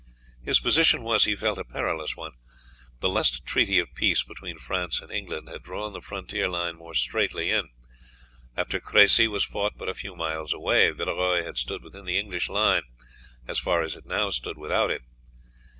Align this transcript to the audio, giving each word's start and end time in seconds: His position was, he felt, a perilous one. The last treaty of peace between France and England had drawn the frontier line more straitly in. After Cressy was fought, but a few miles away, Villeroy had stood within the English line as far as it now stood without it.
His 0.41 0.59
position 0.59 1.03
was, 1.03 1.25
he 1.25 1.35
felt, 1.35 1.59
a 1.59 1.63
perilous 1.63 2.17
one. 2.17 2.31
The 3.01 3.07
last 3.07 3.45
treaty 3.45 3.77
of 3.77 3.93
peace 3.93 4.23
between 4.23 4.57
France 4.57 4.99
and 4.99 5.11
England 5.11 5.47
had 5.47 5.61
drawn 5.61 5.93
the 5.93 6.01
frontier 6.01 6.49
line 6.49 6.75
more 6.75 6.95
straitly 6.95 7.51
in. 7.51 7.69
After 8.57 8.79
Cressy 8.79 9.27
was 9.27 9.45
fought, 9.45 9.73
but 9.77 9.89
a 9.89 9.93
few 9.93 10.15
miles 10.15 10.53
away, 10.53 10.89
Villeroy 10.89 11.43
had 11.45 11.59
stood 11.59 11.83
within 11.83 12.05
the 12.05 12.17
English 12.17 12.49
line 12.49 12.81
as 13.47 13.59
far 13.59 13.83
as 13.83 13.95
it 13.95 14.07
now 14.07 14.31
stood 14.31 14.57
without 14.57 14.89
it. 14.89 15.03